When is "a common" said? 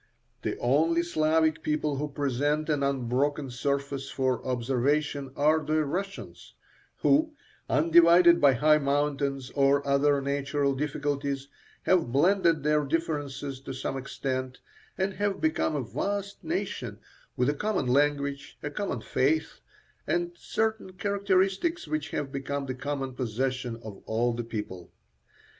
17.47-17.85, 18.63-19.01